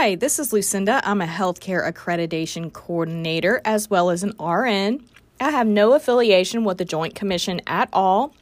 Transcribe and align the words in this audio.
Hi, 0.00 0.14
this 0.14 0.38
is 0.38 0.52
Lucinda. 0.52 1.00
I'm 1.02 1.20
a 1.20 1.26
healthcare 1.26 1.84
accreditation 1.84 2.72
coordinator 2.72 3.60
as 3.64 3.90
well 3.90 4.10
as 4.10 4.22
an 4.22 4.32
RN. 4.38 5.04
I 5.40 5.50
have 5.50 5.66
no 5.66 5.94
affiliation 5.94 6.62
with 6.62 6.78
the 6.78 6.84
Joint 6.84 7.16
Commission 7.16 7.60
at 7.66 7.88
all, 7.92 8.32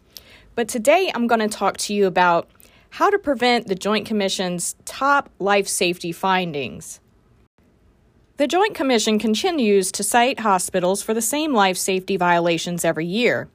but 0.55 0.69
today 0.69 1.11
I'm 1.15 1.27
going 1.27 1.41
to 1.41 1.49
talk 1.49 1.79
to 1.79 1.95
you 1.95 2.07
about 2.07 2.51
how 2.91 3.09
to 3.09 3.19
prevent 3.19 3.69
the 3.69 3.75
Joint 3.75 4.05
Commission's 4.05 4.77
top 4.85 5.31
life 5.39 5.67
safety 5.67 6.13
findings. 6.13 7.01
The 8.37 8.47
Joint 8.47 8.75
Commission 8.75 9.19
continues 9.19 9.91
to 9.93 10.03
cite 10.03 10.41
hospitals 10.41 11.03
for 11.03 11.15
the 11.15 11.23
same 11.23 11.55
life 11.55 11.79
safety 11.79 12.19
violations 12.19 12.85
every 12.85 13.07
year, 13.07 13.49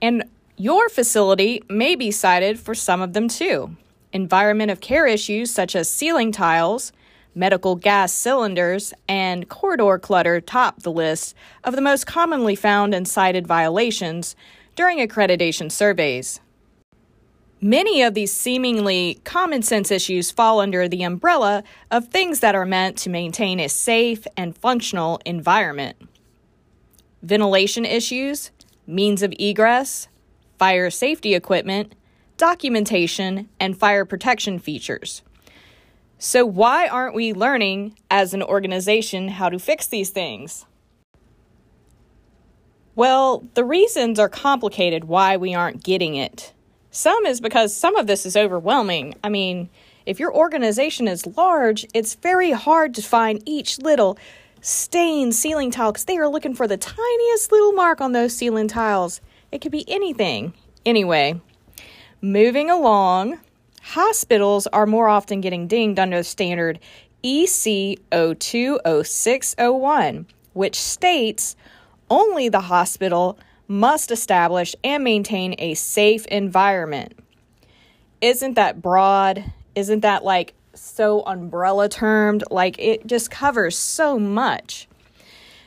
and 0.00 0.22
your 0.56 0.88
facility 0.88 1.64
may 1.68 1.96
be 1.96 2.12
cited 2.12 2.60
for 2.60 2.76
some 2.76 3.02
of 3.02 3.14
them 3.14 3.26
too. 3.26 3.76
Environment 4.12 4.70
of 4.70 4.80
care 4.80 5.08
issues 5.08 5.50
such 5.50 5.74
as 5.74 5.92
ceiling 5.92 6.30
tiles, 6.30 6.92
medical 7.34 7.76
gas 7.76 8.12
cylinders, 8.12 8.92
and 9.08 9.48
corridor 9.48 9.98
clutter 9.98 10.40
top 10.40 10.82
the 10.82 10.92
list 10.92 11.34
of 11.64 11.74
the 11.74 11.82
most 11.82 12.06
commonly 12.06 12.54
found 12.54 12.94
and 12.94 13.06
cited 13.06 13.46
violations 13.46 14.36
during 14.76 14.98
accreditation 14.98 15.70
surveys. 15.70 16.40
Many 17.62 18.02
of 18.02 18.14
these 18.14 18.32
seemingly 18.32 19.20
common 19.24 19.60
sense 19.60 19.90
issues 19.90 20.30
fall 20.30 20.60
under 20.60 20.88
the 20.88 21.02
umbrella 21.02 21.62
of 21.90 22.08
things 22.08 22.40
that 22.40 22.54
are 22.54 22.64
meant 22.64 22.96
to 22.98 23.10
maintain 23.10 23.60
a 23.60 23.68
safe 23.68 24.26
and 24.34 24.56
functional 24.56 25.20
environment. 25.26 25.96
Ventilation 27.22 27.84
issues, 27.84 28.50
means 28.86 29.22
of 29.22 29.34
egress, 29.38 30.08
fire 30.58 30.88
safety 30.88 31.34
equipment, 31.34 31.94
documentation, 32.38 33.50
and 33.60 33.78
fire 33.78 34.06
protection 34.06 34.58
features. 34.58 35.22
So, 36.22 36.44
why 36.44 36.86
aren't 36.86 37.14
we 37.14 37.32
learning 37.32 37.96
as 38.10 38.34
an 38.34 38.42
organization 38.42 39.28
how 39.28 39.48
to 39.48 39.58
fix 39.58 39.86
these 39.86 40.10
things? 40.10 40.66
Well, 42.94 43.46
the 43.54 43.64
reasons 43.64 44.18
are 44.18 44.28
complicated 44.28 45.04
why 45.04 45.38
we 45.38 45.54
aren't 45.54 45.82
getting 45.82 46.16
it. 46.16 46.52
Some 46.90 47.24
is 47.24 47.40
because 47.40 47.74
some 47.74 47.96
of 47.96 48.06
this 48.06 48.26
is 48.26 48.36
overwhelming. 48.36 49.14
I 49.24 49.30
mean, 49.30 49.70
if 50.04 50.20
your 50.20 50.34
organization 50.36 51.08
is 51.08 51.26
large, 51.26 51.86
it's 51.94 52.16
very 52.16 52.50
hard 52.50 52.94
to 52.96 53.02
find 53.02 53.42
each 53.46 53.78
little 53.78 54.18
stained 54.60 55.34
ceiling 55.34 55.70
tile 55.70 55.92
because 55.92 56.04
they 56.04 56.18
are 56.18 56.28
looking 56.28 56.54
for 56.54 56.68
the 56.68 56.76
tiniest 56.76 57.50
little 57.50 57.72
mark 57.72 58.02
on 58.02 58.12
those 58.12 58.36
ceiling 58.36 58.68
tiles. 58.68 59.22
It 59.50 59.62
could 59.62 59.72
be 59.72 59.90
anything. 59.90 60.52
Anyway, 60.84 61.40
Moving 62.22 62.68
along, 62.68 63.40
hospitals 63.90 64.66
are 64.68 64.86
more 64.86 65.08
often 65.08 65.40
getting 65.40 65.66
dinged 65.66 65.98
under 65.98 66.18
the 66.18 66.24
standard 66.24 66.78
EC 67.22 67.98
020601, 68.12 70.26
which 70.52 70.80
states 70.80 71.56
only 72.08 72.48
the 72.48 72.60
hospital 72.60 73.36
must 73.66 74.10
establish 74.10 74.74
and 74.82 75.04
maintain 75.04 75.54
a 75.58 75.74
safe 75.74 76.24
environment. 76.26 77.12
Isn't 78.20 78.54
that 78.54 78.80
broad? 78.80 79.52
Isn't 79.74 80.00
that 80.00 80.24
like 80.24 80.54
so 80.74 81.22
umbrella 81.22 81.88
termed? 81.88 82.44
Like 82.50 82.78
it 82.78 83.06
just 83.06 83.30
covers 83.30 83.76
so 83.76 84.18
much. 84.18 84.88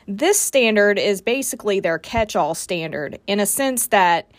This 0.06 0.38
standard 0.38 0.98
is 0.98 1.22
basically 1.22 1.80
their 1.80 1.98
catch 1.98 2.36
all 2.36 2.54
standard 2.54 3.18
in 3.26 3.40
a 3.40 3.46
sense 3.46 3.86
that 3.88 4.30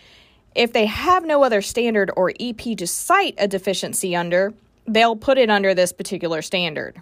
if 0.56 0.72
they 0.72 0.86
have 0.86 1.26
no 1.26 1.44
other 1.44 1.62
standard 1.62 2.10
or 2.16 2.32
EP 2.40 2.58
to 2.58 2.88
cite 2.88 3.36
a 3.38 3.48
deficiency 3.48 4.16
under, 4.16 4.54
they'll 4.88 5.16
put 5.16 5.38
it 5.38 5.50
under 5.50 5.74
this 5.74 5.92
particular 5.92 6.42
standard. 6.42 7.02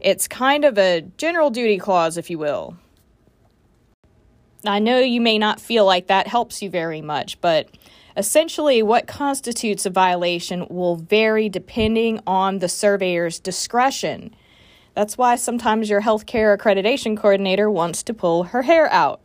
It's 0.00 0.26
kind 0.26 0.64
of 0.64 0.78
a 0.78 1.02
general 1.16 1.50
duty 1.50 1.78
clause, 1.78 2.16
if 2.16 2.30
you 2.30 2.38
will. 2.38 2.76
I 4.64 4.78
know 4.78 4.98
you 4.98 5.20
may 5.20 5.38
not 5.38 5.60
feel 5.60 5.84
like 5.84 6.06
that 6.06 6.26
helps 6.26 6.62
you 6.62 6.70
very 6.70 7.00
much, 7.00 7.40
but 7.40 7.68
essentially, 8.16 8.82
what 8.82 9.06
constitutes 9.06 9.86
a 9.86 9.90
violation 9.90 10.66
will 10.68 10.96
vary 10.96 11.48
depending 11.48 12.20
on 12.26 12.58
the 12.58 12.68
surveyor's 12.68 13.38
discretion. 13.38 14.34
That's 14.94 15.18
why 15.18 15.36
sometimes 15.36 15.90
your 15.90 16.00
healthcare 16.00 16.56
accreditation 16.56 17.16
coordinator 17.16 17.70
wants 17.70 18.02
to 18.04 18.14
pull 18.14 18.44
her 18.44 18.62
hair 18.62 18.90
out. 18.90 19.20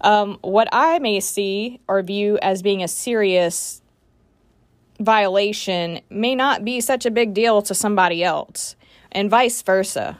Um, 0.00 0.38
what 0.42 0.68
I 0.72 0.98
may 0.98 1.20
see 1.20 1.80
or 1.86 2.02
view 2.02 2.38
as 2.40 2.62
being 2.62 2.82
a 2.82 2.88
serious 2.88 3.82
violation 4.98 6.00
may 6.10 6.34
not 6.34 6.64
be 6.64 6.80
such 6.80 7.06
a 7.06 7.10
big 7.10 7.34
deal 7.34 7.62
to 7.62 7.74
somebody 7.74 8.22
else, 8.22 8.76
and 9.12 9.30
vice 9.30 9.60
versa. 9.62 10.18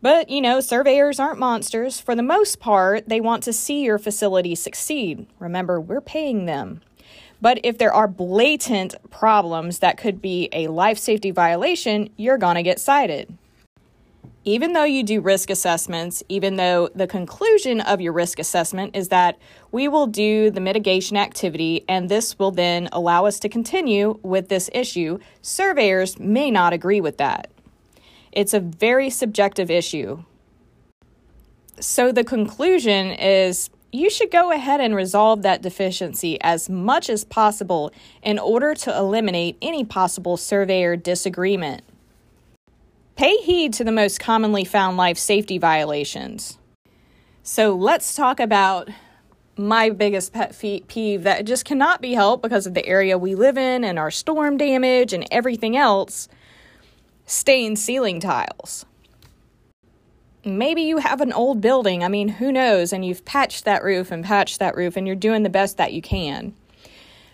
But, 0.00 0.30
you 0.30 0.40
know, 0.40 0.60
surveyors 0.60 1.20
aren't 1.20 1.38
monsters. 1.38 2.00
For 2.00 2.16
the 2.16 2.24
most 2.24 2.58
part, 2.58 3.08
they 3.08 3.20
want 3.20 3.44
to 3.44 3.52
see 3.52 3.82
your 3.82 3.98
facility 3.98 4.56
succeed. 4.56 5.26
Remember, 5.38 5.80
we're 5.80 6.00
paying 6.00 6.46
them. 6.46 6.80
But 7.40 7.60
if 7.62 7.78
there 7.78 7.92
are 7.92 8.08
blatant 8.08 8.96
problems 9.10 9.78
that 9.78 9.98
could 9.98 10.20
be 10.20 10.48
a 10.52 10.68
life 10.68 10.98
safety 10.98 11.30
violation, 11.30 12.10
you're 12.16 12.38
going 12.38 12.56
to 12.56 12.62
get 12.62 12.80
cited 12.80 13.36
even 14.44 14.72
though 14.72 14.84
you 14.84 15.04
do 15.04 15.20
risk 15.20 15.50
assessments, 15.50 16.22
even 16.28 16.56
though 16.56 16.88
the 16.94 17.06
conclusion 17.06 17.80
of 17.80 18.00
your 18.00 18.12
risk 18.12 18.38
assessment 18.38 18.96
is 18.96 19.08
that 19.08 19.38
we 19.70 19.86
will 19.86 20.06
do 20.06 20.50
the 20.50 20.60
mitigation 20.60 21.16
activity 21.16 21.84
and 21.88 22.08
this 22.08 22.38
will 22.38 22.50
then 22.50 22.88
allow 22.92 23.24
us 23.24 23.38
to 23.38 23.48
continue 23.48 24.18
with 24.22 24.48
this 24.48 24.68
issue, 24.72 25.18
surveyors 25.42 26.18
may 26.18 26.50
not 26.50 26.72
agree 26.72 27.00
with 27.00 27.18
that. 27.18 27.50
It's 28.32 28.54
a 28.54 28.60
very 28.60 29.10
subjective 29.10 29.70
issue. 29.70 30.24
So 31.78 32.10
the 32.10 32.24
conclusion 32.24 33.12
is 33.12 33.70
you 33.92 34.08
should 34.08 34.30
go 34.30 34.50
ahead 34.50 34.80
and 34.80 34.94
resolve 34.94 35.42
that 35.42 35.62
deficiency 35.62 36.40
as 36.40 36.68
much 36.68 37.10
as 37.10 37.24
possible 37.24 37.92
in 38.22 38.38
order 38.38 38.74
to 38.74 38.96
eliminate 38.96 39.56
any 39.62 39.84
possible 39.84 40.36
surveyor 40.36 40.96
disagreement. 40.96 41.82
Pay 43.16 43.36
heed 43.38 43.72
to 43.74 43.84
the 43.84 43.92
most 43.92 44.20
commonly 44.20 44.64
found 44.64 44.96
life 44.96 45.18
safety 45.18 45.58
violations. 45.58 46.58
So 47.42 47.74
let's 47.74 48.14
talk 48.14 48.40
about 48.40 48.88
my 49.56 49.90
biggest 49.90 50.32
pet 50.32 50.58
peeve 50.58 51.24
that 51.24 51.44
just 51.44 51.64
cannot 51.64 52.00
be 52.00 52.14
helped 52.14 52.42
because 52.42 52.66
of 52.66 52.74
the 52.74 52.86
area 52.86 53.18
we 53.18 53.34
live 53.34 53.58
in 53.58 53.84
and 53.84 53.98
our 53.98 54.10
storm 54.10 54.56
damage 54.56 55.12
and 55.12 55.26
everything 55.30 55.76
else 55.76 56.28
stained 57.26 57.78
ceiling 57.78 58.18
tiles. 58.18 58.86
Maybe 60.44 60.82
you 60.82 60.98
have 60.98 61.20
an 61.20 61.32
old 61.32 61.60
building, 61.60 62.02
I 62.02 62.08
mean, 62.08 62.28
who 62.28 62.50
knows, 62.50 62.92
and 62.92 63.04
you've 63.04 63.24
patched 63.24 63.64
that 63.64 63.84
roof 63.84 64.10
and 64.10 64.24
patched 64.24 64.58
that 64.58 64.74
roof 64.74 64.96
and 64.96 65.06
you're 65.06 65.14
doing 65.14 65.42
the 65.42 65.50
best 65.50 65.76
that 65.76 65.92
you 65.92 66.02
can. 66.02 66.54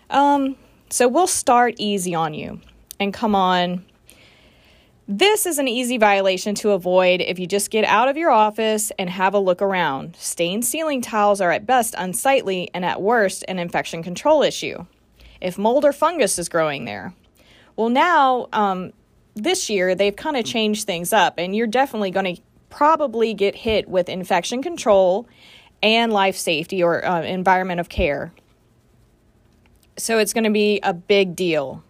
Um, 0.09 0.57
so 0.89 1.07
we'll 1.07 1.27
start 1.27 1.75
easy 1.77 2.13
on 2.13 2.33
you 2.33 2.61
and 2.99 3.13
come 3.13 3.33
on 3.33 3.85
this 5.11 5.47
is 5.47 5.57
an 5.57 5.67
easy 5.67 5.97
violation 5.97 6.53
to 6.53 6.69
avoid 6.69 7.19
if 7.19 7.39
you 7.39 7.47
just 7.47 7.71
get 7.71 7.83
out 7.83 8.07
of 8.07 8.15
your 8.15 8.29
office 8.29 8.91
and 8.99 9.09
have 9.09 9.33
a 9.33 9.39
look 9.39 9.59
around. 9.59 10.15
Stained 10.15 10.63
ceiling 10.63 11.01
tiles 11.01 11.41
are 11.41 11.51
at 11.51 11.65
best 11.65 11.95
unsightly 11.97 12.69
and 12.75 12.85
at 12.85 13.01
worst 13.01 13.43
an 13.47 13.57
infection 13.57 14.03
control 14.03 14.43
issue. 14.43 14.85
If 15.41 15.57
mold 15.57 15.83
or 15.83 15.93
fungus 15.93 16.37
is 16.37 16.47
growing 16.47 16.85
there. 16.85 17.15
Well, 17.75 17.89
now, 17.89 18.49
um, 18.53 18.93
this 19.33 19.67
year, 19.67 19.95
they've 19.95 20.15
kind 20.15 20.37
of 20.37 20.45
changed 20.45 20.85
things 20.85 21.11
up, 21.11 21.39
and 21.39 21.55
you're 21.55 21.65
definitely 21.65 22.11
going 22.11 22.35
to 22.35 22.41
probably 22.69 23.33
get 23.33 23.55
hit 23.55 23.89
with 23.89 24.09
infection 24.09 24.61
control 24.61 25.27
and 25.81 26.13
life 26.13 26.35
safety 26.35 26.83
or 26.83 27.03
uh, 27.03 27.23
environment 27.23 27.79
of 27.79 27.89
care. 27.89 28.31
So 29.97 30.19
it's 30.19 30.33
going 30.33 30.43
to 30.43 30.51
be 30.51 30.79
a 30.83 30.93
big 30.93 31.35
deal 31.35 31.83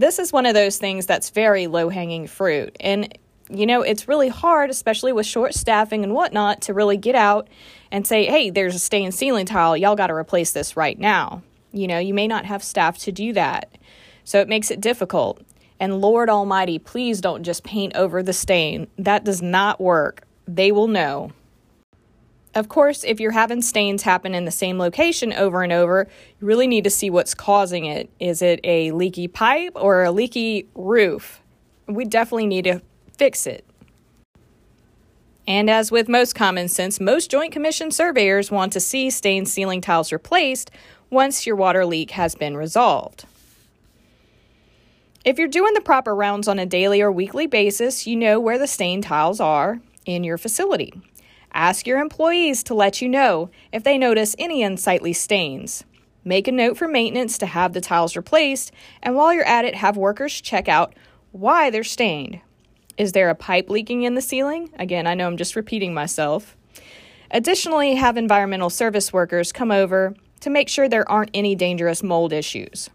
this 0.00 0.18
is 0.18 0.32
one 0.32 0.46
of 0.46 0.54
those 0.54 0.78
things 0.78 1.04
that's 1.04 1.30
very 1.30 1.66
low 1.66 1.90
hanging 1.90 2.26
fruit. 2.26 2.74
And, 2.80 3.16
you 3.50 3.66
know, 3.66 3.82
it's 3.82 4.08
really 4.08 4.28
hard, 4.28 4.70
especially 4.70 5.12
with 5.12 5.26
short 5.26 5.54
staffing 5.54 6.04
and 6.04 6.14
whatnot, 6.14 6.62
to 6.62 6.74
really 6.74 6.96
get 6.96 7.14
out 7.14 7.48
and 7.92 8.06
say, 8.06 8.24
hey, 8.24 8.48
there's 8.48 8.74
a 8.74 8.78
stained 8.78 9.14
ceiling 9.14 9.44
tile. 9.44 9.76
Y'all 9.76 9.96
got 9.96 10.06
to 10.06 10.14
replace 10.14 10.52
this 10.52 10.76
right 10.76 10.98
now. 10.98 11.42
You 11.72 11.86
know, 11.86 11.98
you 11.98 12.14
may 12.14 12.26
not 12.26 12.46
have 12.46 12.64
staff 12.64 12.96
to 12.98 13.12
do 13.12 13.34
that. 13.34 13.76
So 14.24 14.40
it 14.40 14.48
makes 14.48 14.70
it 14.70 14.80
difficult. 14.80 15.42
And 15.78 16.00
Lord 16.00 16.30
Almighty, 16.30 16.78
please 16.78 17.20
don't 17.20 17.42
just 17.42 17.62
paint 17.62 17.94
over 17.94 18.22
the 18.22 18.32
stain. 18.32 18.86
That 18.98 19.24
does 19.24 19.42
not 19.42 19.80
work. 19.80 20.22
They 20.48 20.72
will 20.72 20.88
know. 20.88 21.32
Of 22.54 22.68
course, 22.68 23.04
if 23.04 23.20
you're 23.20 23.30
having 23.30 23.62
stains 23.62 24.02
happen 24.02 24.34
in 24.34 24.44
the 24.44 24.50
same 24.50 24.76
location 24.78 25.32
over 25.32 25.62
and 25.62 25.72
over, 25.72 26.08
you 26.40 26.46
really 26.46 26.66
need 26.66 26.84
to 26.84 26.90
see 26.90 27.08
what's 27.08 27.34
causing 27.34 27.84
it. 27.84 28.10
Is 28.18 28.42
it 28.42 28.58
a 28.64 28.90
leaky 28.90 29.28
pipe 29.28 29.72
or 29.76 30.02
a 30.02 30.10
leaky 30.10 30.66
roof? 30.74 31.40
We 31.86 32.04
definitely 32.04 32.46
need 32.46 32.64
to 32.64 32.82
fix 33.16 33.46
it. 33.46 33.64
And 35.46 35.70
as 35.70 35.92
with 35.92 36.08
most 36.08 36.34
common 36.34 36.68
sense, 36.68 37.00
most 37.00 37.30
Joint 37.30 37.52
Commission 37.52 37.90
surveyors 37.90 38.50
want 38.50 38.72
to 38.72 38.80
see 38.80 39.10
stained 39.10 39.48
ceiling 39.48 39.80
tiles 39.80 40.12
replaced 40.12 40.70
once 41.08 41.46
your 41.46 41.56
water 41.56 41.84
leak 41.86 42.12
has 42.12 42.34
been 42.34 42.56
resolved. 42.56 43.24
If 45.24 45.38
you're 45.38 45.48
doing 45.48 45.74
the 45.74 45.80
proper 45.80 46.14
rounds 46.14 46.48
on 46.48 46.58
a 46.58 46.66
daily 46.66 47.00
or 47.00 47.12
weekly 47.12 47.46
basis, 47.46 48.06
you 48.06 48.16
know 48.16 48.40
where 48.40 48.58
the 48.58 48.66
stained 48.66 49.04
tiles 49.04 49.38
are 49.40 49.80
in 50.06 50.24
your 50.24 50.38
facility. 50.38 50.94
Ask 51.52 51.86
your 51.86 52.00
employees 52.00 52.62
to 52.64 52.74
let 52.74 53.02
you 53.02 53.08
know 53.08 53.50
if 53.72 53.82
they 53.82 53.98
notice 53.98 54.36
any 54.38 54.62
unsightly 54.62 55.12
stains. 55.12 55.84
Make 56.24 56.46
a 56.46 56.52
note 56.52 56.76
for 56.76 56.86
maintenance 56.86 57.38
to 57.38 57.46
have 57.46 57.72
the 57.72 57.80
tiles 57.80 58.16
replaced, 58.16 58.72
and 59.02 59.14
while 59.14 59.32
you're 59.32 59.44
at 59.44 59.64
it, 59.64 59.74
have 59.74 59.96
workers 59.96 60.40
check 60.40 60.68
out 60.68 60.94
why 61.32 61.70
they're 61.70 61.82
stained. 61.82 62.40
Is 62.96 63.12
there 63.12 63.30
a 63.30 63.34
pipe 63.34 63.70
leaking 63.70 64.02
in 64.02 64.14
the 64.14 64.20
ceiling? 64.20 64.70
Again, 64.78 65.06
I 65.06 65.14
know 65.14 65.26
I'm 65.26 65.38
just 65.38 65.56
repeating 65.56 65.94
myself. 65.94 66.56
Additionally, 67.30 67.94
have 67.94 68.16
environmental 68.16 68.70
service 68.70 69.12
workers 69.12 69.52
come 69.52 69.70
over 69.70 70.14
to 70.40 70.50
make 70.50 70.68
sure 70.68 70.88
there 70.88 71.10
aren't 71.10 71.30
any 71.32 71.54
dangerous 71.54 72.02
mold 72.02 72.32
issues. 72.32 72.90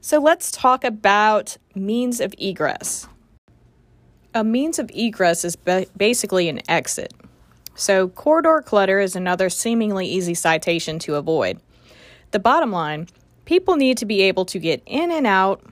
So 0.00 0.18
let's 0.18 0.50
talk 0.50 0.84
about 0.84 1.56
means 1.74 2.20
of 2.20 2.34
egress. 2.38 3.08
A 4.36 4.42
means 4.42 4.80
of 4.80 4.90
egress 4.92 5.44
is 5.44 5.54
ba- 5.54 5.86
basically 5.96 6.48
an 6.48 6.60
exit. 6.68 7.14
So, 7.76 8.08
corridor 8.08 8.62
clutter 8.66 8.98
is 8.98 9.14
another 9.14 9.48
seemingly 9.48 10.08
easy 10.08 10.34
citation 10.34 10.98
to 11.00 11.14
avoid. 11.14 11.60
The 12.32 12.40
bottom 12.40 12.72
line 12.72 13.06
people 13.44 13.76
need 13.76 13.96
to 13.98 14.06
be 14.06 14.22
able 14.22 14.44
to 14.46 14.58
get 14.58 14.82
in 14.86 15.12
and 15.12 15.24
out 15.24 15.62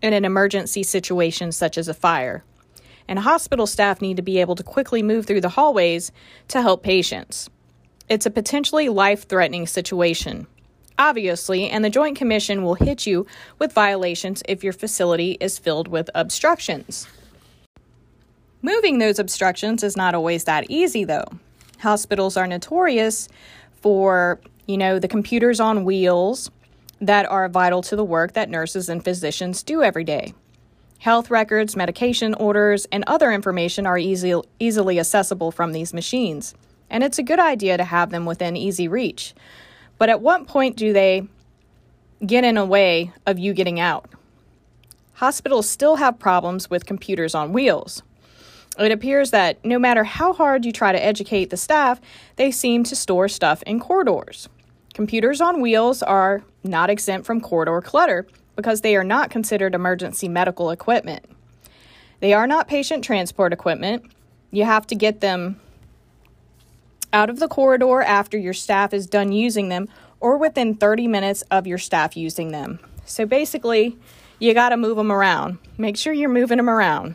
in 0.00 0.14
an 0.14 0.24
emergency 0.24 0.82
situation 0.82 1.52
such 1.52 1.76
as 1.76 1.88
a 1.88 1.94
fire. 1.94 2.42
And 3.06 3.18
hospital 3.18 3.66
staff 3.66 4.00
need 4.00 4.16
to 4.16 4.22
be 4.22 4.40
able 4.40 4.54
to 4.54 4.62
quickly 4.62 5.02
move 5.02 5.26
through 5.26 5.42
the 5.42 5.50
hallways 5.50 6.10
to 6.48 6.62
help 6.62 6.82
patients. 6.82 7.50
It's 8.08 8.24
a 8.24 8.30
potentially 8.30 8.88
life 8.88 9.28
threatening 9.28 9.66
situation, 9.66 10.46
obviously, 10.98 11.68
and 11.68 11.84
the 11.84 11.90
Joint 11.90 12.16
Commission 12.16 12.62
will 12.62 12.76
hit 12.76 13.06
you 13.06 13.26
with 13.58 13.74
violations 13.74 14.42
if 14.48 14.64
your 14.64 14.72
facility 14.72 15.36
is 15.38 15.58
filled 15.58 15.88
with 15.88 16.08
obstructions. 16.14 17.06
Moving 18.66 18.98
those 18.98 19.20
obstructions 19.20 19.84
is 19.84 19.96
not 19.96 20.16
always 20.16 20.42
that 20.42 20.68
easy, 20.68 21.04
though. 21.04 21.26
Hospitals 21.78 22.36
are 22.36 22.48
notorious 22.48 23.28
for, 23.80 24.40
you 24.66 24.76
know, 24.76 24.98
the 24.98 25.06
computers 25.06 25.60
on 25.60 25.84
wheels 25.84 26.50
that 27.00 27.26
are 27.26 27.48
vital 27.48 27.80
to 27.82 27.94
the 27.94 28.04
work 28.04 28.32
that 28.32 28.50
nurses 28.50 28.88
and 28.88 29.04
physicians 29.04 29.62
do 29.62 29.84
every 29.84 30.02
day. 30.02 30.34
Health 30.98 31.30
records, 31.30 31.76
medication 31.76 32.34
orders, 32.34 32.86
and 32.86 33.04
other 33.06 33.30
information 33.30 33.86
are 33.86 33.98
easy, 33.98 34.34
easily 34.58 34.98
accessible 34.98 35.52
from 35.52 35.70
these 35.70 35.94
machines, 35.94 36.52
and 36.90 37.04
it's 37.04 37.20
a 37.20 37.22
good 37.22 37.38
idea 37.38 37.76
to 37.76 37.84
have 37.84 38.10
them 38.10 38.26
within 38.26 38.56
easy 38.56 38.88
reach. 38.88 39.32
But 39.96 40.08
at 40.08 40.22
what 40.22 40.48
point 40.48 40.74
do 40.74 40.92
they 40.92 41.28
get 42.26 42.42
in 42.42 42.56
a 42.56 42.66
way 42.66 43.12
of 43.26 43.38
you 43.38 43.54
getting 43.54 43.78
out? 43.78 44.10
Hospitals 45.12 45.70
still 45.70 45.94
have 45.94 46.18
problems 46.18 46.68
with 46.68 46.84
computers 46.84 47.32
on 47.32 47.52
wheels. 47.52 48.02
It 48.78 48.92
appears 48.92 49.30
that 49.30 49.64
no 49.64 49.78
matter 49.78 50.04
how 50.04 50.32
hard 50.32 50.64
you 50.64 50.72
try 50.72 50.92
to 50.92 51.02
educate 51.02 51.50
the 51.50 51.56
staff, 51.56 52.00
they 52.36 52.50
seem 52.50 52.84
to 52.84 52.96
store 52.96 53.28
stuff 53.28 53.62
in 53.62 53.80
corridors. 53.80 54.48
Computers 54.92 55.40
on 55.40 55.60
wheels 55.60 56.02
are 56.02 56.42
not 56.62 56.90
exempt 56.90 57.26
from 57.26 57.40
corridor 57.40 57.80
clutter 57.80 58.26
because 58.54 58.80
they 58.80 58.96
are 58.96 59.04
not 59.04 59.30
considered 59.30 59.74
emergency 59.74 60.28
medical 60.28 60.70
equipment. 60.70 61.24
They 62.20 62.32
are 62.32 62.46
not 62.46 62.68
patient 62.68 63.04
transport 63.04 63.52
equipment. 63.52 64.10
You 64.50 64.64
have 64.64 64.86
to 64.88 64.94
get 64.94 65.20
them 65.20 65.60
out 67.12 67.30
of 67.30 67.38
the 67.38 67.48
corridor 67.48 68.02
after 68.02 68.36
your 68.38 68.54
staff 68.54 68.92
is 68.92 69.06
done 69.06 69.32
using 69.32 69.68
them 69.68 69.88
or 70.20 70.36
within 70.38 70.74
30 70.74 71.08
minutes 71.08 71.42
of 71.50 71.66
your 71.66 71.78
staff 71.78 72.16
using 72.16 72.52
them. 72.52 72.78
So 73.04 73.26
basically, 73.26 73.96
you 74.38 74.54
got 74.54 74.70
to 74.70 74.76
move 74.76 74.96
them 74.96 75.12
around. 75.12 75.58
Make 75.78 75.96
sure 75.96 76.12
you're 76.12 76.28
moving 76.28 76.56
them 76.56 76.70
around. 76.70 77.14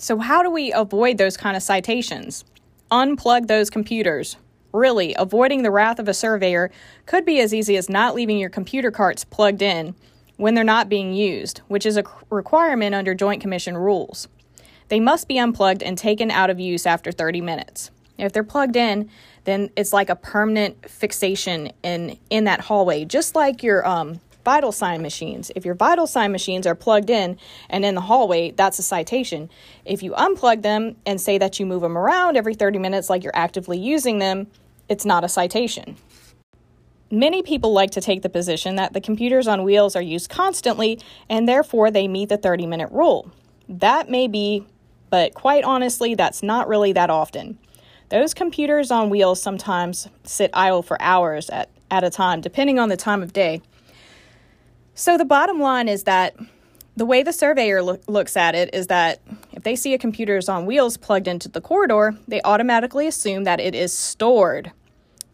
So, 0.00 0.18
how 0.18 0.42
do 0.42 0.50
we 0.50 0.72
avoid 0.72 1.18
those 1.18 1.36
kind 1.36 1.58
of 1.58 1.62
citations? 1.62 2.42
Unplug 2.90 3.48
those 3.48 3.68
computers. 3.68 4.38
Really, 4.72 5.14
avoiding 5.18 5.62
the 5.62 5.70
wrath 5.70 5.98
of 5.98 6.08
a 6.08 6.14
surveyor 6.14 6.70
could 7.04 7.26
be 7.26 7.38
as 7.38 7.52
easy 7.52 7.76
as 7.76 7.90
not 7.90 8.14
leaving 8.14 8.38
your 8.38 8.48
computer 8.48 8.90
carts 8.90 9.24
plugged 9.24 9.60
in 9.60 9.94
when 10.38 10.54
they're 10.54 10.64
not 10.64 10.88
being 10.88 11.12
used, 11.12 11.58
which 11.68 11.84
is 11.84 11.98
a 11.98 12.04
requirement 12.30 12.94
under 12.94 13.14
Joint 13.14 13.42
Commission 13.42 13.76
rules. 13.76 14.26
They 14.88 15.00
must 15.00 15.28
be 15.28 15.38
unplugged 15.38 15.82
and 15.82 15.98
taken 15.98 16.30
out 16.30 16.48
of 16.48 16.58
use 16.58 16.86
after 16.86 17.12
30 17.12 17.42
minutes. 17.42 17.90
If 18.16 18.32
they're 18.32 18.42
plugged 18.42 18.76
in, 18.76 19.10
then 19.44 19.68
it's 19.76 19.92
like 19.92 20.08
a 20.08 20.16
permanent 20.16 20.88
fixation 20.88 21.72
in 21.82 22.18
in 22.30 22.44
that 22.44 22.62
hallway, 22.62 23.04
just 23.04 23.34
like 23.34 23.62
your 23.62 23.86
um, 23.86 24.18
vital 24.50 24.72
sign 24.72 25.00
machines. 25.00 25.52
If 25.54 25.64
your 25.64 25.76
vital 25.76 26.08
sign 26.08 26.32
machines 26.32 26.66
are 26.66 26.74
plugged 26.74 27.08
in 27.08 27.38
and 27.68 27.84
in 27.84 27.94
the 27.94 28.00
hallway, 28.00 28.50
that's 28.50 28.80
a 28.80 28.82
citation. 28.82 29.48
If 29.84 30.02
you 30.02 30.10
unplug 30.14 30.62
them 30.62 30.96
and 31.06 31.20
say 31.20 31.38
that 31.38 31.60
you 31.60 31.66
move 31.66 31.82
them 31.82 31.96
around 31.96 32.36
every 32.36 32.54
30 32.54 32.80
minutes 32.80 33.08
like 33.08 33.22
you're 33.22 33.36
actively 33.36 33.78
using 33.78 34.18
them, 34.18 34.48
it's 34.88 35.04
not 35.04 35.22
a 35.22 35.28
citation. 35.28 35.96
Many 37.12 37.44
people 37.44 37.72
like 37.72 37.92
to 37.92 38.00
take 38.00 38.22
the 38.22 38.28
position 38.28 38.74
that 38.74 38.92
the 38.92 39.00
computers 39.00 39.46
on 39.46 39.62
wheels 39.62 39.94
are 39.94 40.02
used 40.02 40.28
constantly 40.30 40.98
and 41.28 41.46
therefore 41.46 41.92
they 41.92 42.08
meet 42.08 42.28
the 42.28 42.36
30 42.36 42.66
minute 42.66 42.90
rule. 42.90 43.30
That 43.68 44.10
may 44.10 44.26
be, 44.26 44.66
but 45.10 45.32
quite 45.34 45.62
honestly, 45.62 46.16
that's 46.16 46.42
not 46.42 46.66
really 46.66 46.92
that 46.94 47.08
often. 47.08 47.56
Those 48.08 48.34
computers 48.34 48.90
on 48.90 49.10
wheels 49.10 49.40
sometimes 49.40 50.08
sit 50.24 50.50
idle 50.52 50.82
for 50.82 51.00
hours 51.00 51.48
at, 51.50 51.68
at 51.88 52.02
a 52.02 52.10
time, 52.10 52.40
depending 52.40 52.80
on 52.80 52.88
the 52.88 52.96
time 52.96 53.22
of 53.22 53.32
day. 53.32 53.62
So 54.94 55.16
the 55.16 55.24
bottom 55.24 55.60
line 55.60 55.88
is 55.88 56.04
that 56.04 56.36
the 56.96 57.06
way 57.06 57.22
the 57.22 57.32
surveyor 57.32 57.82
lo- 57.82 57.98
looks 58.06 58.36
at 58.36 58.54
it 58.54 58.74
is 58.74 58.88
that 58.88 59.20
if 59.52 59.62
they 59.62 59.76
see 59.76 59.94
a 59.94 59.98
computer 59.98 60.36
is 60.36 60.48
on 60.48 60.66
wheels 60.66 60.96
plugged 60.96 61.28
into 61.28 61.48
the 61.48 61.60
corridor, 61.60 62.16
they 62.28 62.42
automatically 62.42 63.06
assume 63.06 63.44
that 63.44 63.60
it 63.60 63.74
is 63.74 63.96
stored 63.96 64.72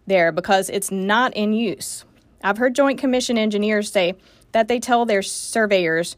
there 0.06 0.31
because 0.31 0.70
it's 0.70 0.91
not 0.91 1.35
in 1.35 1.53
use. 1.53 2.05
I've 2.43 2.58
heard 2.58 2.75
Joint 2.75 2.99
Commission 2.99 3.38
engineers 3.38 3.91
say 3.91 4.14
that 4.53 4.69
they 4.69 4.79
tell 4.79 5.05
their 5.05 5.23
surveyors 5.23 6.17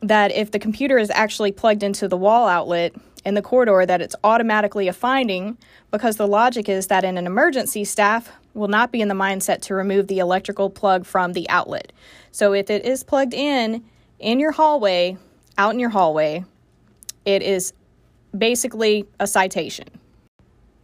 that 0.00 0.30
if 0.32 0.50
the 0.50 0.58
computer 0.58 0.98
is 0.98 1.10
actually 1.10 1.52
plugged 1.52 1.82
into 1.82 2.06
the 2.06 2.16
wall 2.16 2.46
outlet 2.46 2.94
in 3.24 3.34
the 3.34 3.42
corridor 3.42 3.86
that 3.86 4.02
it's 4.02 4.14
automatically 4.22 4.86
a 4.86 4.92
finding 4.92 5.56
because 5.90 6.16
the 6.16 6.28
logic 6.28 6.68
is 6.68 6.88
that 6.88 7.04
in 7.04 7.16
an 7.16 7.26
emergency 7.26 7.84
staff 7.84 8.30
will 8.54 8.68
not 8.68 8.92
be 8.92 9.00
in 9.00 9.08
the 9.08 9.14
mindset 9.14 9.60
to 9.62 9.74
remove 9.74 10.06
the 10.06 10.20
electrical 10.20 10.70
plug 10.70 11.04
from 11.04 11.32
the 11.32 11.48
outlet. 11.50 11.92
So 12.30 12.52
if 12.52 12.70
it 12.70 12.84
is 12.84 13.02
plugged 13.02 13.34
in 13.34 13.84
in 14.18 14.40
your 14.40 14.52
hallway, 14.52 15.18
out 15.58 15.74
in 15.74 15.80
your 15.80 15.90
hallway, 15.90 16.44
it 17.24 17.42
is 17.42 17.72
basically 18.36 19.06
a 19.20 19.26
citation. 19.26 19.88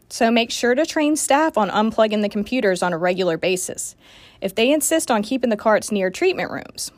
So 0.09 0.31
make 0.31 0.50
sure 0.50 0.75
to 0.75 0.85
train 0.85 1.15
staff 1.15 1.57
on 1.57 1.71
unplugging 1.71 2.23
the 2.23 2.29
computers 2.29 2.83
on 2.83 2.93
a 2.93 2.99
regular 2.99 3.37
basis. 3.37 3.95
If 4.41 4.55
they 4.55 4.73
insist 4.73 5.11
on 5.11 5.23
keeping 5.23 5.50
the 5.50 5.57
carts 5.57 5.93
near 5.93 6.11
treatment 6.11 6.50
rooms, 6.50 6.91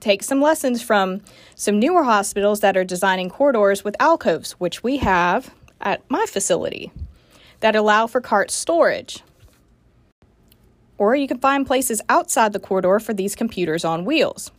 take 0.00 0.22
some 0.22 0.42
lessons 0.42 0.82
from 0.82 1.22
some 1.54 1.78
newer 1.78 2.04
hospitals 2.04 2.60
that 2.60 2.76
are 2.76 2.84
designing 2.84 3.30
corridors 3.30 3.84
with 3.84 3.96
alcoves, 3.98 4.52
which 4.52 4.82
we 4.82 4.98
have 4.98 5.54
at 5.80 6.02
my 6.10 6.26
facility, 6.26 6.92
that 7.60 7.74
allow 7.74 8.06
for 8.06 8.20
cart 8.20 8.50
storage 8.50 9.22
or 10.98 11.14
you 11.14 11.26
can 11.26 11.38
find 11.38 11.66
places 11.66 12.02
outside 12.08 12.52
the 12.52 12.60
corridor 12.60 12.98
for 12.98 13.14
these 13.14 13.34
computers 13.34 13.84
on 13.84 14.04
wheels. 14.04 14.50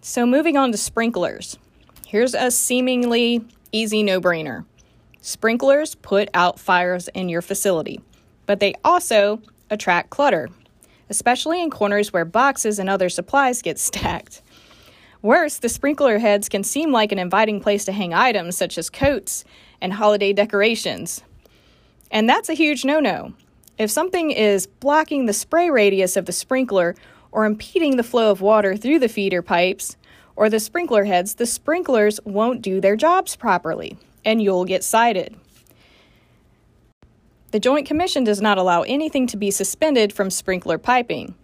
So, 0.00 0.26
moving 0.26 0.56
on 0.56 0.72
to 0.72 0.78
sprinklers. 0.78 1.56
Here's 2.06 2.34
a 2.34 2.50
seemingly 2.50 3.44
easy 3.70 4.02
no 4.02 4.20
brainer 4.20 4.66
sprinklers 5.22 5.94
put 5.94 6.28
out 6.34 6.58
fires 6.58 7.08
in 7.14 7.28
your 7.28 7.40
facility, 7.40 8.00
but 8.44 8.58
they 8.58 8.74
also 8.84 9.40
attract 9.70 10.10
clutter, 10.10 10.48
especially 11.08 11.62
in 11.62 11.70
corners 11.70 12.12
where 12.12 12.24
boxes 12.24 12.80
and 12.80 12.90
other 12.90 13.08
supplies 13.08 13.62
get 13.62 13.78
stacked. 13.78 14.42
Worse, 15.22 15.58
the 15.58 15.68
sprinkler 15.68 16.18
heads 16.18 16.48
can 16.48 16.64
seem 16.64 16.90
like 16.90 17.12
an 17.12 17.20
inviting 17.20 17.60
place 17.60 17.84
to 17.84 17.92
hang 17.92 18.12
items 18.12 18.56
such 18.56 18.76
as 18.76 18.90
coats 18.90 19.44
and 19.80 19.92
holiday 19.92 20.32
decorations. 20.32 21.22
And 22.10 22.28
that's 22.28 22.48
a 22.48 22.54
huge 22.54 22.84
no 22.84 22.98
no. 22.98 23.32
If 23.78 23.90
something 23.90 24.30
is 24.30 24.66
blocking 24.66 25.26
the 25.26 25.32
spray 25.32 25.70
radius 25.70 26.16
of 26.16 26.26
the 26.26 26.32
sprinkler 26.32 26.94
or 27.30 27.44
impeding 27.44 27.96
the 27.96 28.02
flow 28.02 28.30
of 28.30 28.40
water 28.40 28.76
through 28.76 28.98
the 28.98 29.08
feeder 29.08 29.42
pipes 29.42 29.96
or 30.36 30.50
the 30.50 30.60
sprinkler 30.60 31.04
heads, 31.04 31.34
the 31.34 31.46
sprinklers 31.46 32.20
won't 32.24 32.62
do 32.62 32.80
their 32.80 32.96
jobs 32.96 33.34
properly 33.36 33.96
and 34.24 34.42
you'll 34.42 34.64
get 34.64 34.84
cited. 34.84 35.34
The 37.50 37.60
Joint 37.60 37.86
Commission 37.86 38.24
does 38.24 38.40
not 38.40 38.58
allow 38.58 38.82
anything 38.82 39.26
to 39.28 39.36
be 39.36 39.50
suspended 39.50 40.12
from 40.12 40.30
sprinkler 40.30 40.78
piping. 40.78 41.34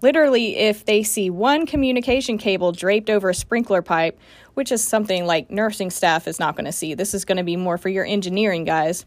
Literally, 0.00 0.56
if 0.56 0.84
they 0.84 1.02
see 1.02 1.30
one 1.30 1.64
communication 1.64 2.38
cable 2.38 2.72
draped 2.72 3.08
over 3.08 3.30
a 3.30 3.34
sprinkler 3.34 3.80
pipe, 3.80 4.18
which 4.54 4.72
is 4.72 4.82
something 4.82 5.26
like 5.26 5.50
nursing 5.50 5.90
staff 5.90 6.26
is 6.26 6.38
not 6.38 6.56
going 6.56 6.64
to 6.64 6.72
see, 6.72 6.94
this 6.94 7.14
is 7.14 7.24
going 7.24 7.38
to 7.38 7.44
be 7.44 7.56
more 7.56 7.78
for 7.78 7.88
your 7.88 8.04
engineering 8.04 8.64
guys, 8.64 9.06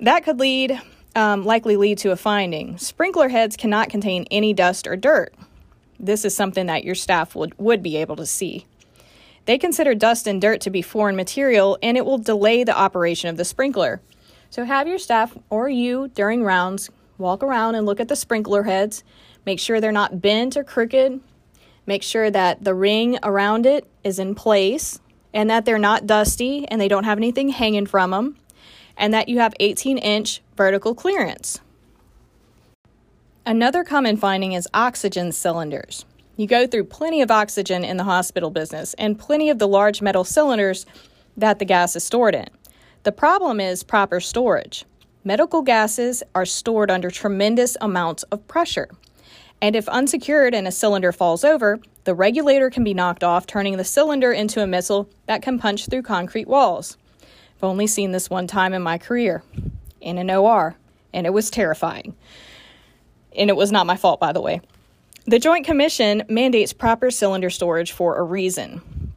that 0.00 0.24
could 0.24 0.38
lead 0.38 0.80
um, 1.14 1.44
likely 1.44 1.76
lead 1.76 1.98
to 1.98 2.10
a 2.10 2.16
finding. 2.16 2.78
Sprinkler 2.78 3.28
heads 3.28 3.56
cannot 3.56 3.88
contain 3.88 4.26
any 4.30 4.52
dust 4.52 4.86
or 4.86 4.96
dirt. 4.96 5.34
This 5.98 6.24
is 6.24 6.34
something 6.34 6.66
that 6.66 6.84
your 6.84 6.94
staff 6.94 7.34
would, 7.34 7.58
would 7.58 7.82
be 7.82 7.96
able 7.96 8.16
to 8.16 8.26
see. 8.26 8.66
They 9.46 9.58
consider 9.58 9.94
dust 9.94 10.26
and 10.26 10.40
dirt 10.40 10.60
to 10.62 10.70
be 10.70 10.82
foreign 10.82 11.16
material 11.16 11.78
and 11.82 11.96
it 11.96 12.04
will 12.04 12.18
delay 12.18 12.64
the 12.64 12.76
operation 12.76 13.30
of 13.30 13.36
the 13.36 13.44
sprinkler. 13.44 14.00
So, 14.50 14.64
have 14.64 14.86
your 14.86 14.98
staff 14.98 15.36
or 15.50 15.68
you 15.68 16.08
during 16.08 16.44
rounds 16.44 16.90
walk 17.18 17.42
around 17.42 17.74
and 17.74 17.84
look 17.84 18.00
at 18.00 18.08
the 18.08 18.16
sprinkler 18.16 18.62
heads. 18.62 19.02
Make 19.44 19.58
sure 19.58 19.80
they're 19.80 19.92
not 19.92 20.20
bent 20.20 20.56
or 20.56 20.64
crooked. 20.64 21.20
Make 21.86 22.02
sure 22.02 22.30
that 22.30 22.64
the 22.64 22.74
ring 22.74 23.18
around 23.22 23.66
it 23.66 23.86
is 24.04 24.18
in 24.18 24.34
place 24.34 25.00
and 25.32 25.50
that 25.50 25.64
they're 25.64 25.78
not 25.78 26.06
dusty 26.06 26.66
and 26.68 26.80
they 26.80 26.88
don't 26.88 27.04
have 27.04 27.18
anything 27.18 27.48
hanging 27.48 27.86
from 27.86 28.10
them, 28.10 28.36
and 28.98 29.14
that 29.14 29.28
you 29.28 29.38
have 29.38 29.54
18 29.60 29.96
inch 29.96 30.42
vertical 30.56 30.94
clearance. 30.94 31.60
Another 33.46 33.82
common 33.82 34.18
finding 34.18 34.52
is 34.52 34.68
oxygen 34.74 35.32
cylinders. 35.32 36.04
You 36.36 36.46
go 36.46 36.66
through 36.66 36.84
plenty 36.84 37.22
of 37.22 37.30
oxygen 37.30 37.82
in 37.82 37.96
the 37.96 38.04
hospital 38.04 38.50
business 38.50 38.92
and 38.94 39.18
plenty 39.18 39.48
of 39.48 39.58
the 39.58 39.66
large 39.66 40.02
metal 40.02 40.22
cylinders 40.22 40.84
that 41.34 41.58
the 41.58 41.64
gas 41.64 41.96
is 41.96 42.04
stored 42.04 42.34
in. 42.34 42.48
The 43.04 43.12
problem 43.12 43.58
is 43.58 43.82
proper 43.82 44.20
storage. 44.20 44.84
Medical 45.24 45.62
gases 45.62 46.22
are 46.34 46.44
stored 46.44 46.90
under 46.90 47.10
tremendous 47.10 47.76
amounts 47.80 48.24
of 48.24 48.46
pressure. 48.46 48.90
And 49.62 49.74
if 49.74 49.88
unsecured 49.88 50.54
and 50.54 50.68
a 50.68 50.70
cylinder 50.70 51.10
falls 51.10 51.42
over, 51.42 51.80
the 52.04 52.14
regulator 52.14 52.68
can 52.68 52.84
be 52.84 52.92
knocked 52.92 53.24
off, 53.24 53.46
turning 53.46 53.78
the 53.78 53.84
cylinder 53.84 54.30
into 54.30 54.62
a 54.62 54.66
missile 54.66 55.08
that 55.24 55.40
can 55.40 55.58
punch 55.58 55.86
through 55.86 56.02
concrete 56.02 56.48
walls. 56.48 56.97
I've 57.58 57.64
only 57.64 57.86
seen 57.86 58.12
this 58.12 58.30
one 58.30 58.46
time 58.46 58.72
in 58.72 58.82
my 58.82 58.98
career 58.98 59.42
in 60.00 60.16
an 60.18 60.30
OR, 60.30 60.76
and 61.12 61.26
it 61.26 61.30
was 61.30 61.50
terrifying. 61.50 62.14
And 63.36 63.50
it 63.50 63.56
was 63.56 63.72
not 63.72 63.86
my 63.86 63.96
fault, 63.96 64.20
by 64.20 64.32
the 64.32 64.40
way. 64.40 64.60
The 65.26 65.38
Joint 65.38 65.66
Commission 65.66 66.22
mandates 66.28 66.72
proper 66.72 67.10
cylinder 67.10 67.50
storage 67.50 67.92
for 67.92 68.16
a 68.16 68.22
reason. 68.22 69.12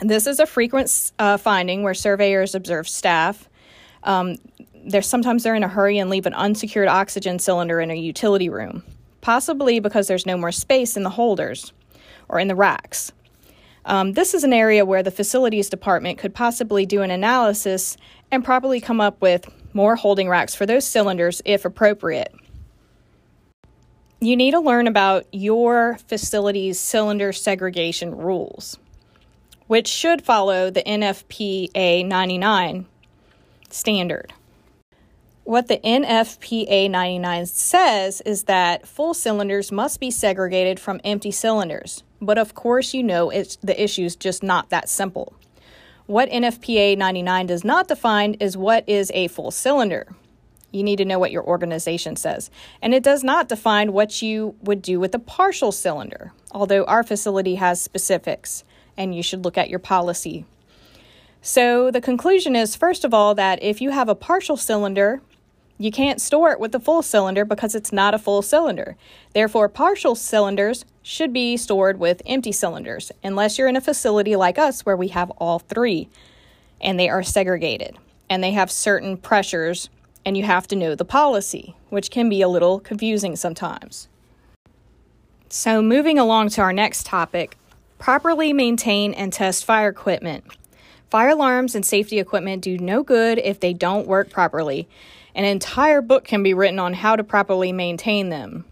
This 0.00 0.26
is 0.26 0.38
a 0.38 0.46
frequent 0.46 1.12
uh, 1.18 1.38
finding 1.38 1.82
where 1.82 1.94
surveyors 1.94 2.54
observe 2.54 2.88
staff. 2.88 3.48
Um, 4.04 4.36
they're 4.86 5.02
sometimes 5.02 5.42
they're 5.42 5.56
in 5.56 5.64
a 5.64 5.68
hurry 5.68 5.98
and 5.98 6.08
leave 6.08 6.26
an 6.26 6.34
unsecured 6.34 6.88
oxygen 6.88 7.38
cylinder 7.38 7.80
in 7.80 7.90
a 7.90 7.94
utility 7.94 8.48
room 8.48 8.84
possibly 9.20 9.80
because 9.80 10.06
there's 10.06 10.26
no 10.26 10.36
more 10.36 10.52
space 10.52 10.96
in 10.96 11.02
the 11.02 11.10
holders 11.10 11.72
or 12.28 12.38
in 12.38 12.48
the 12.48 12.54
racks. 12.54 13.12
Um, 13.84 14.12
this 14.12 14.34
is 14.34 14.44
an 14.44 14.52
area 14.52 14.84
where 14.84 15.02
the 15.02 15.10
facilities 15.10 15.68
department 15.68 16.18
could 16.18 16.34
possibly 16.34 16.84
do 16.86 17.02
an 17.02 17.10
analysis 17.10 17.96
and 18.30 18.44
probably 18.44 18.80
come 18.80 19.00
up 19.00 19.20
with 19.20 19.48
more 19.72 19.96
holding 19.96 20.28
racks 20.28 20.54
for 20.54 20.66
those 20.66 20.84
cylinders 20.84 21.40
if 21.44 21.64
appropriate. 21.64 22.34
You 24.20 24.36
need 24.36 24.50
to 24.50 24.60
learn 24.60 24.86
about 24.86 25.26
your 25.32 25.98
facility's 26.08 26.80
cylinder 26.80 27.32
segregation 27.32 28.16
rules, 28.16 28.76
which 29.68 29.86
should 29.86 30.22
follow 30.22 30.70
the 30.70 30.82
NFPA 30.82 32.04
99 32.04 32.86
standard 33.70 34.32
what 35.48 35.66
the 35.66 35.78
NFPA 35.78 36.90
99 36.90 37.46
says 37.46 38.20
is 38.26 38.42
that 38.44 38.86
full 38.86 39.14
cylinders 39.14 39.72
must 39.72 39.98
be 39.98 40.10
segregated 40.10 40.78
from 40.78 41.00
empty 41.04 41.30
cylinders. 41.30 42.04
But 42.20 42.36
of 42.36 42.54
course, 42.54 42.92
you 42.92 43.02
know 43.02 43.30
it's, 43.30 43.56
the 43.56 43.82
issue 43.82 44.04
is 44.04 44.14
just 44.14 44.42
not 44.42 44.68
that 44.68 44.90
simple. 44.90 45.32
What 46.04 46.28
NFPA 46.28 46.98
99 46.98 47.46
does 47.46 47.64
not 47.64 47.88
define 47.88 48.34
is 48.34 48.58
what 48.58 48.86
is 48.86 49.10
a 49.14 49.28
full 49.28 49.50
cylinder. 49.50 50.14
You 50.70 50.82
need 50.82 50.96
to 50.96 51.06
know 51.06 51.18
what 51.18 51.32
your 51.32 51.44
organization 51.44 52.16
says. 52.16 52.50
And 52.82 52.92
it 52.92 53.02
does 53.02 53.24
not 53.24 53.48
define 53.48 53.94
what 53.94 54.20
you 54.20 54.54
would 54.60 54.82
do 54.82 55.00
with 55.00 55.14
a 55.14 55.18
partial 55.18 55.72
cylinder, 55.72 56.32
although 56.52 56.84
our 56.84 57.02
facility 57.02 57.54
has 57.54 57.80
specifics, 57.80 58.64
and 58.98 59.14
you 59.14 59.22
should 59.22 59.46
look 59.46 59.56
at 59.56 59.70
your 59.70 59.78
policy. 59.78 60.44
So, 61.40 61.90
the 61.90 62.00
conclusion 62.00 62.54
is 62.54 62.76
first 62.76 63.04
of 63.04 63.14
all, 63.14 63.34
that 63.36 63.62
if 63.62 63.80
you 63.80 63.92
have 63.92 64.08
a 64.08 64.14
partial 64.14 64.56
cylinder, 64.56 65.22
you 65.78 65.90
can't 65.90 66.20
store 66.20 66.50
it 66.50 66.60
with 66.60 66.72
the 66.72 66.80
full 66.80 67.02
cylinder 67.02 67.44
because 67.44 67.74
it's 67.74 67.92
not 67.92 68.14
a 68.14 68.18
full 68.18 68.42
cylinder. 68.42 68.96
Therefore, 69.32 69.68
partial 69.68 70.14
cylinders 70.14 70.84
should 71.02 71.32
be 71.32 71.56
stored 71.56 71.98
with 71.98 72.20
empty 72.26 72.52
cylinders, 72.52 73.12
unless 73.22 73.56
you're 73.56 73.68
in 73.68 73.76
a 73.76 73.80
facility 73.80 74.36
like 74.36 74.58
us 74.58 74.84
where 74.84 74.96
we 74.96 75.08
have 75.08 75.30
all 75.38 75.58
three 75.58 76.08
and 76.80 76.98
they 76.98 77.08
are 77.08 77.22
segregated 77.22 77.96
and 78.28 78.42
they 78.42 78.52
have 78.52 78.70
certain 78.70 79.16
pressures, 79.16 79.88
and 80.24 80.36
you 80.36 80.42
have 80.42 80.66
to 80.68 80.76
know 80.76 80.94
the 80.94 81.04
policy, 81.04 81.74
which 81.88 82.10
can 82.10 82.28
be 82.28 82.42
a 82.42 82.48
little 82.48 82.78
confusing 82.78 83.36
sometimes. 83.36 84.08
So, 85.48 85.80
moving 85.80 86.18
along 86.18 86.50
to 86.50 86.60
our 86.60 86.74
next 86.74 87.06
topic 87.06 87.56
properly 87.98 88.52
maintain 88.52 89.14
and 89.14 89.32
test 89.32 89.64
fire 89.64 89.88
equipment. 89.88 90.44
Fire 91.10 91.30
alarms 91.30 91.74
and 91.74 91.84
safety 91.84 92.18
equipment 92.18 92.62
do 92.62 92.78
no 92.78 93.02
good 93.02 93.38
if 93.38 93.60
they 93.60 93.72
don't 93.72 94.06
work 94.06 94.30
properly. 94.30 94.86
An 95.38 95.44
entire 95.44 96.02
book 96.02 96.24
can 96.24 96.42
be 96.42 96.52
written 96.52 96.80
on 96.80 96.94
how 96.94 97.14
to 97.14 97.22
properly 97.22 97.70
maintain 97.70 98.28
them. 98.28 98.64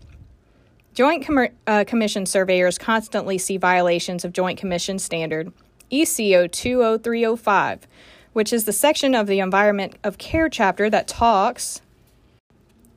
Joint 0.94 1.24
Com- 1.24 1.46
uh, 1.64 1.84
Commission 1.86 2.26
surveyors 2.26 2.76
constantly 2.76 3.38
see 3.38 3.56
violations 3.56 4.24
of 4.24 4.32
Joint 4.32 4.58
Commission 4.58 4.98
Standard 4.98 5.52
EC 5.92 6.50
020305, 6.50 7.86
which 8.32 8.52
is 8.52 8.64
the 8.64 8.72
section 8.72 9.14
of 9.14 9.28
the 9.28 9.38
Environment 9.38 9.96
of 10.02 10.18
Care 10.18 10.48
chapter 10.48 10.90
that 10.90 11.06
talks 11.06 11.82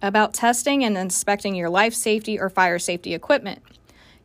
about 0.02 0.34
testing 0.34 0.84
and 0.84 0.98
inspecting 0.98 1.54
your 1.54 1.70
life 1.70 1.94
safety 1.94 2.40
or 2.40 2.50
fire 2.50 2.80
safety 2.80 3.14
equipment. 3.14 3.62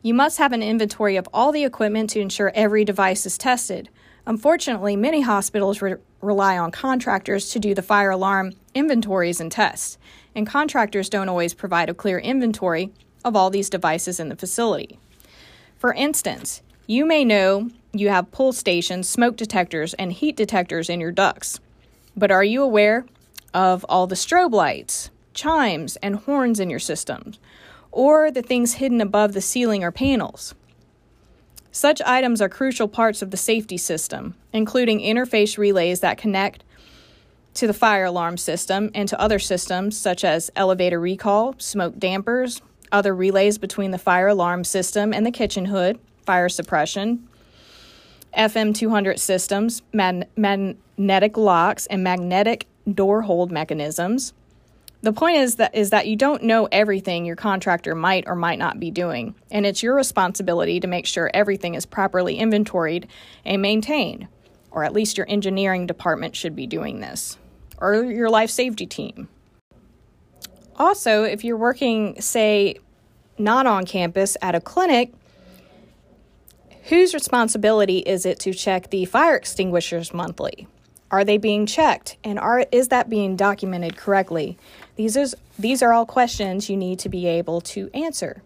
You 0.01 0.15
must 0.15 0.39
have 0.39 0.53
an 0.53 0.63
inventory 0.63 1.17
of 1.17 1.29
all 1.31 1.51
the 1.51 1.65
equipment 1.65 2.09
to 2.11 2.19
ensure 2.19 2.51
every 2.55 2.83
device 2.83 3.27
is 3.27 3.37
tested. 3.37 3.89
Unfortunately, 4.27 4.95
many 4.95 5.21
hospitals 5.21 5.81
re- 5.81 5.95
rely 6.21 6.57
on 6.57 6.71
contractors 6.71 7.49
to 7.51 7.59
do 7.59 7.75
the 7.75 7.81
fire 7.81 8.09
alarm 8.09 8.53
inventories 8.73 9.39
and 9.39 9.51
tests, 9.51 9.97
and 10.33 10.47
contractors 10.47 11.09
don't 11.09 11.29
always 11.29 11.53
provide 11.53 11.89
a 11.89 11.93
clear 11.93 12.17
inventory 12.17 12.91
of 13.23 13.35
all 13.35 13.49
these 13.49 13.69
devices 13.69 14.19
in 14.19 14.29
the 14.29 14.35
facility. 14.35 14.97
For 15.77 15.93
instance, 15.93 16.61
you 16.87 17.05
may 17.05 17.23
know 17.23 17.69
you 17.93 18.09
have 18.09 18.31
pull 18.31 18.51
stations, 18.51 19.07
smoke 19.07 19.37
detectors, 19.37 19.93
and 19.95 20.11
heat 20.11 20.35
detectors 20.35 20.89
in 20.89 20.99
your 20.99 21.11
ducts, 21.11 21.59
but 22.17 22.31
are 22.31 22.43
you 22.43 22.63
aware 22.63 23.05
of 23.53 23.85
all 23.87 24.07
the 24.07 24.15
strobe 24.15 24.53
lights, 24.53 25.09
chimes, 25.33 25.95
and 25.97 26.15
horns 26.15 26.59
in 26.59 26.69
your 26.69 26.79
systems, 26.79 27.39
or 27.91 28.31
the 28.31 28.41
things 28.41 28.73
hidden 28.73 29.01
above 29.01 29.33
the 29.33 29.41
ceiling 29.41 29.83
or 29.83 29.91
panels? 29.91 30.55
Such 31.75 32.01
items 32.05 32.41
are 32.41 32.47
crucial 32.47 32.87
parts 32.87 33.21
of 33.21 33.31
the 33.31 33.37
safety 33.37 33.75
system, 33.75 34.35
including 34.53 35.01
interface 35.01 35.57
relays 35.57 35.99
that 35.99 36.17
connect 36.17 36.63
to 37.55 37.67
the 37.67 37.73
fire 37.73 38.05
alarm 38.05 38.37
system 38.37 38.91
and 38.95 39.09
to 39.09 39.19
other 39.19 39.39
systems 39.39 39.97
such 39.97 40.23
as 40.23 40.49
elevator 40.55 41.01
recall, 41.01 41.53
smoke 41.57 41.99
dampers, 41.99 42.61
other 42.93 43.13
relays 43.13 43.57
between 43.57 43.91
the 43.91 43.97
fire 43.97 44.29
alarm 44.29 44.63
system 44.63 45.13
and 45.13 45.25
the 45.25 45.31
kitchen 45.31 45.65
hood, 45.65 45.99
fire 46.25 46.47
suppression, 46.47 47.27
FM 48.37 48.73
200 48.73 49.19
systems, 49.19 49.81
mag- 49.91 50.29
magnetic 50.37 51.35
locks, 51.35 51.87
and 51.87 52.01
magnetic 52.01 52.67
door 52.89 53.23
hold 53.23 53.51
mechanisms. 53.51 54.31
The 55.05 55.13
point 55.13 55.37
is 55.37 55.57
that 55.57 55.75
is 55.75 55.91
that 55.91 56.07
you 56.07 56.15
don't 56.15 56.41
know 56.41 56.67
everything 56.71 57.25
your 57.25 57.35
contractor 57.35 57.93
might 57.93 58.23
or 58.25 58.33
might 58.33 58.57
not 58.57 58.79
be 58.79 58.89
doing, 58.89 59.35
and 59.51 59.63
it's 59.63 59.83
your 59.83 59.93
responsibility 59.93 60.79
to 60.79 60.87
make 60.87 61.05
sure 61.05 61.29
everything 61.31 61.75
is 61.75 61.85
properly 61.85 62.39
inventoried 62.39 63.07
and 63.45 63.61
maintained, 63.61 64.27
or 64.71 64.83
at 64.83 64.93
least 64.93 65.15
your 65.15 65.29
engineering 65.29 65.85
department 65.85 66.35
should 66.35 66.55
be 66.55 66.65
doing 66.65 67.01
this, 67.01 67.37
or 67.77 68.03
your 68.03 68.31
life 68.31 68.49
safety 68.49 68.87
team. 68.87 69.29
Also, 70.75 71.21
if 71.23 71.43
you're 71.43 71.55
working, 71.55 72.19
say, 72.19 72.79
not 73.37 73.67
on 73.67 73.85
campus 73.85 74.35
at 74.41 74.55
a 74.55 74.59
clinic, 74.59 75.13
whose 76.85 77.13
responsibility 77.13 77.99
is 77.99 78.25
it 78.25 78.39
to 78.39 78.55
check 78.55 78.89
the 78.89 79.05
fire 79.05 79.35
extinguishers 79.35 80.15
monthly? 80.15 80.67
Are 81.15 81.23
they 81.23 81.37
being 81.37 81.65
checked? 81.65 82.17
And 82.25 82.37
are, 82.37 82.65
is 82.73 82.89
that 82.89 83.09
being 83.09 83.37
documented 83.37 83.95
correctly? 83.95 84.57
These, 84.97 85.15
is, 85.15 85.33
these 85.57 85.81
are 85.81 85.93
all 85.93 86.05
questions 86.05 86.69
you 86.69 86.75
need 86.75 86.99
to 86.99 87.07
be 87.07 87.25
able 87.25 87.61
to 87.61 87.89
answer. 87.93 88.43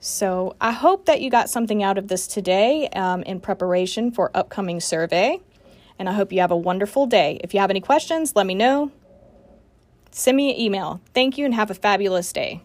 So 0.00 0.56
I 0.62 0.72
hope 0.72 1.04
that 1.04 1.20
you 1.20 1.28
got 1.28 1.50
something 1.50 1.82
out 1.82 1.98
of 1.98 2.08
this 2.08 2.26
today 2.26 2.88
um, 2.94 3.22
in 3.24 3.38
preparation 3.38 4.12
for 4.12 4.30
upcoming 4.34 4.80
survey. 4.80 5.40
And 5.98 6.08
I 6.08 6.14
hope 6.14 6.32
you 6.32 6.40
have 6.40 6.50
a 6.50 6.56
wonderful 6.56 7.06
day. 7.06 7.38
If 7.44 7.52
you 7.52 7.60
have 7.60 7.68
any 7.68 7.82
questions, 7.82 8.34
let 8.34 8.46
me 8.46 8.54
know. 8.54 8.90
Send 10.10 10.38
me 10.38 10.54
an 10.54 10.58
email. 10.58 11.02
Thank 11.12 11.36
you 11.36 11.44
and 11.44 11.52
have 11.52 11.70
a 11.70 11.74
fabulous 11.74 12.32
day. 12.32 12.62